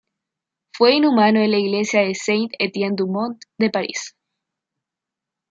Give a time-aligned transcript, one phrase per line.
[0.73, 4.15] Fue inhumado en la iglesia de Saint-Étienne-du-Mont de París.